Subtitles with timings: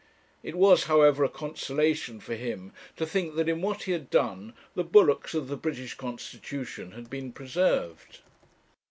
[0.41, 4.55] It was, however, a consolation for him to think that in what he had done
[4.73, 8.21] the bulwarks of the British constitution had been preserved.